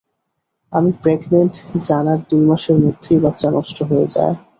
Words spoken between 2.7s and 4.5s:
মধ্যেই বাচ্চা নষ্ট হয়ে যায়।